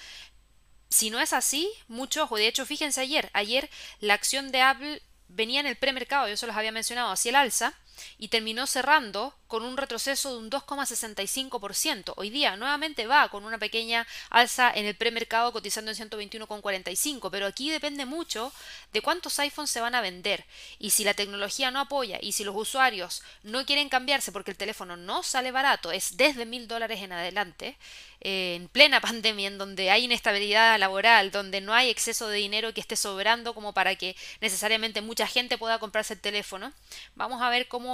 Si 0.89 1.09
no 1.09 1.19
es 1.19 1.33
así, 1.33 1.71
mucho 1.87 2.23
ojo. 2.23 2.37
De 2.37 2.47
hecho, 2.47 2.65
fíjense 2.65 3.01
ayer, 3.01 3.29
ayer 3.33 3.69
la 3.99 4.15
acción 4.15 4.51
de 4.51 4.61
Apple 4.61 5.01
venía 5.27 5.59
en 5.59 5.67
el 5.67 5.75
premercado, 5.75 6.27
yo 6.27 6.37
se 6.37 6.47
los 6.47 6.55
había 6.55 6.71
mencionado, 6.71 7.11
hacia 7.11 7.29
el 7.29 7.35
alza 7.35 7.73
y 8.17 8.29
terminó 8.29 8.67
cerrando 8.67 9.33
con 9.47 9.63
un 9.63 9.77
retroceso 9.77 10.31
de 10.31 10.37
un 10.37 10.51
2,65%. 10.51 12.13
Hoy 12.17 12.29
día 12.29 12.55
nuevamente 12.55 13.07
va 13.07 13.29
con 13.29 13.45
una 13.45 13.57
pequeña 13.57 14.05
alza 14.29 14.71
en 14.73 14.85
el 14.85 14.95
premercado 14.95 15.51
cotizando 15.51 15.89
en 15.89 15.97
121,45, 15.97 17.29
pero 17.31 17.47
aquí 17.47 17.71
depende 17.71 18.05
mucho 18.05 18.53
de 18.93 19.01
cuántos 19.01 19.39
iPhones 19.39 19.71
se 19.71 19.81
van 19.81 19.95
a 19.95 20.01
vender 20.01 20.45
y 20.77 20.91
si 20.91 21.03
la 21.03 21.15
tecnología 21.15 21.71
no 21.71 21.79
apoya 21.79 22.19
y 22.21 22.33
si 22.33 22.43
los 22.43 22.55
usuarios 22.55 23.23
no 23.41 23.65
quieren 23.65 23.89
cambiarse 23.89 24.31
porque 24.31 24.51
el 24.51 24.57
teléfono 24.57 24.97
no 24.97 25.23
sale 25.23 25.51
barato, 25.51 25.91
es 25.91 26.15
desde 26.15 26.45
mil 26.45 26.67
dólares 26.67 27.01
en 27.01 27.11
adelante, 27.11 27.75
eh, 28.21 28.55
en 28.55 28.67
plena 28.67 29.01
pandemia, 29.09 29.47
en 29.47 29.57
donde 29.57 29.89
hay 29.89 30.05
inestabilidad 30.05 30.77
laboral, 30.77 31.31
donde 31.31 31.59
no 31.59 31.73
hay 31.73 31.89
exceso 31.89 32.27
de 32.27 32.37
dinero 32.37 32.73
que 32.73 32.81
esté 32.81 32.95
sobrando 32.95 33.55
como 33.55 33.73
para 33.73 33.95
que 33.95 34.15
necesariamente 34.41 35.01
mucha 35.01 35.25
gente 35.25 35.57
pueda 35.57 35.79
comprarse 35.79 36.13
el 36.13 36.19
teléfono, 36.19 36.71
vamos 37.15 37.41
a 37.41 37.49
ver 37.49 37.67
cómo 37.67 37.88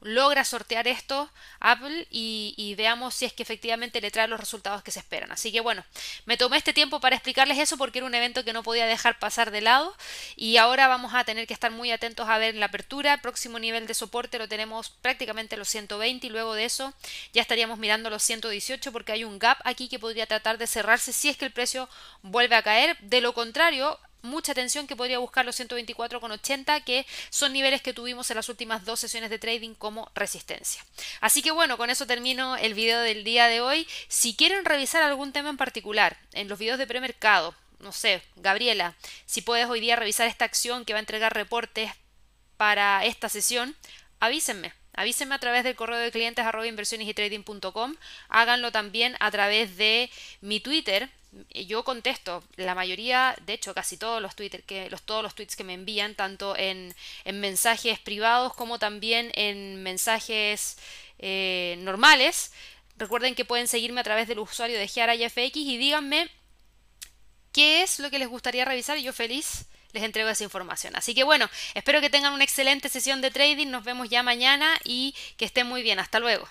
logra 0.00 0.44
sortear 0.44 0.86
esto 0.86 1.30
Apple 1.60 2.06
y, 2.10 2.74
veamos 2.76 3.14
si 3.14 3.24
es 3.24 3.32
que 3.32 3.42
efectivamente 3.42 4.00
le 4.00 4.10
trae 4.10 4.28
los 4.28 4.38
resultados 4.38 4.82
que 4.82 4.92
se 4.92 5.00
esperan. 5.00 5.32
Así 5.32 5.50
que 5.50 5.60
bueno, 5.60 5.84
me 6.26 6.36
tomé 6.36 6.56
este 6.56 6.72
tiempo 6.72 7.00
para 7.00 7.16
explicarles 7.16 7.58
eso 7.58 7.76
porque 7.76 7.98
era 7.98 8.06
un 8.06 8.14
evento 8.14 8.44
que 8.44 8.52
no 8.52 8.62
podía 8.62 8.86
dejar 8.86 9.18
pasar 9.18 9.50
de 9.50 9.60
lado 9.60 9.94
y 10.36 10.58
ahora 10.58 10.86
vamos 10.86 11.14
a 11.14 11.24
tener 11.24 11.46
que 11.46 11.54
estar 11.54 11.72
muy 11.72 11.90
atentos 11.90 12.28
a 12.28 12.38
ver 12.38 12.54
la 12.54 12.66
apertura. 12.66 13.14
El 13.14 13.20
próximo 13.20 13.58
nivel 13.58 13.86
de 13.86 13.94
soporte 13.94 14.38
lo 14.38 14.48
tenemos 14.48 14.90
prácticamente 14.90 15.56
los 15.56 15.68
120 15.68 16.26
y 16.26 16.30
luego 16.30 16.54
de 16.54 16.64
eso 16.64 16.94
ya 17.32 17.42
estaríamos 17.42 17.78
mirando 17.78 18.10
los 18.10 18.22
118 18.22 18.92
porque 18.92 19.12
hay 19.12 19.24
un 19.24 19.38
gap 19.38 19.58
aquí 19.64 19.88
que 19.88 19.98
podría 19.98 20.26
tratar 20.26 20.58
de 20.58 20.66
cerrarse 20.66 21.12
si 21.12 21.28
es 21.28 21.36
que 21.36 21.46
el 21.46 21.52
precio 21.52 21.88
vuelve 22.22 22.54
a 22.54 22.62
caer. 22.62 22.96
De 23.00 23.20
lo 23.20 23.34
contrario, 23.34 23.98
mucha 24.22 24.52
atención 24.52 24.86
que 24.86 24.96
podría 24.96 25.18
buscar 25.18 25.44
los 25.44 25.58
124,80 25.58 26.84
que 26.84 27.06
son 27.30 27.52
niveles 27.52 27.82
que 27.82 27.92
tuvimos 27.92 28.30
en 28.30 28.36
las 28.36 28.48
últimas 28.48 28.84
dos 28.84 29.00
sesiones 29.00 29.30
de 29.30 29.38
trading 29.38 29.74
como 29.74 30.10
resistencia. 30.14 30.84
Así 31.20 31.42
que 31.42 31.50
bueno, 31.50 31.76
con 31.76 31.90
eso 31.90 32.06
termino 32.06 32.56
el 32.56 32.74
video 32.74 33.00
del 33.00 33.24
día 33.24 33.46
de 33.46 33.60
hoy. 33.60 33.86
Si 34.08 34.34
quieren 34.34 34.64
revisar 34.64 35.02
algún 35.02 35.32
tema 35.32 35.50
en 35.50 35.56
particular 35.56 36.18
en 36.32 36.48
los 36.48 36.58
videos 36.58 36.78
de 36.78 36.86
premercado, 36.86 37.54
no 37.80 37.92
sé, 37.92 38.22
Gabriela, 38.36 38.96
si 39.26 39.42
puedes 39.42 39.68
hoy 39.68 39.80
día 39.80 39.96
revisar 39.96 40.26
esta 40.26 40.44
acción 40.44 40.84
que 40.84 40.92
va 40.92 40.98
a 40.98 41.00
entregar 41.00 41.34
reportes 41.34 41.92
para 42.56 43.04
esta 43.04 43.28
sesión, 43.28 43.76
avísenme. 44.20 44.72
Avísenme 44.94 45.34
a 45.34 45.38
través 45.38 45.64
del 45.64 45.76
correo 45.76 45.98
de 45.98 46.10
clientes 46.10 46.44
arroba 46.44 46.66
inversiones 46.66 47.08
y 47.08 47.14
trading.com. 47.14 47.94
Háganlo 48.28 48.72
también 48.72 49.16
a 49.20 49.30
través 49.30 49.76
de 49.76 50.10
mi 50.40 50.60
Twitter, 50.60 51.08
yo 51.66 51.84
contesto 51.84 52.42
la 52.56 52.74
mayoría, 52.74 53.36
de 53.44 53.52
hecho 53.52 53.74
casi 53.74 53.96
todos 53.96 54.22
los, 54.22 54.34
Twitter 54.34 54.64
todos 55.04 55.22
los 55.22 55.34
tweets 55.34 55.56
que 55.56 55.64
me 55.64 55.74
envían, 55.74 56.14
tanto 56.14 56.56
en, 56.56 56.94
mensajes 57.26 57.98
privados 57.98 58.54
como 58.54 58.78
también 58.78 59.30
en 59.34 59.82
mensajes 59.82 60.78
eh, 61.18 61.76
normales. 61.80 62.52
Recuerden 62.96 63.34
que 63.34 63.44
pueden 63.44 63.68
seguirme 63.68 64.00
a 64.00 64.04
través 64.04 64.26
del 64.26 64.38
usuario 64.38 64.78
de 64.78 64.86
GRIFX 64.86 65.56
y 65.56 65.76
díganme 65.76 66.30
qué 67.52 67.82
es 67.82 67.98
lo 67.98 68.10
que 68.10 68.18
les 68.18 68.28
gustaría 68.28 68.64
revisar 68.64 68.98
y 68.98 69.02
yo 69.02 69.12
feliz 69.12 69.66
les 69.92 70.02
entrego 70.02 70.28
esa 70.28 70.44
información. 70.44 70.96
Así 70.96 71.14
que 71.14 71.24
bueno, 71.24 71.48
espero 71.74 72.00
que 72.00 72.10
tengan 72.10 72.32
una 72.32 72.44
excelente 72.44 72.88
sesión 72.88 73.20
de 73.20 73.30
trading, 73.30 73.68
nos 73.68 73.84
vemos 73.84 74.08
ya 74.08 74.22
mañana 74.22 74.78
y 74.84 75.14
que 75.36 75.44
estén 75.44 75.66
muy 75.66 75.82
bien. 75.82 75.98
Hasta 75.98 76.20
luego. 76.20 76.48